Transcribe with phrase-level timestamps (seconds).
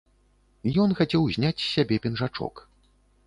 [0.83, 2.55] Ён хацеў зняць з сябе пінжачок.